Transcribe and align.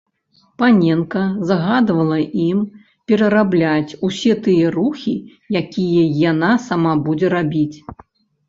Паненка 0.61 1.21
загадвала 1.49 2.17
ім 2.45 2.57
перарабляць 3.11 3.97
усе 4.09 4.33
тыя 4.49 4.73
рухі, 4.77 5.15
якія 5.63 6.03
яна 6.31 6.51
сама 6.69 6.93
будзе 7.05 7.27
рабіць. 7.37 7.77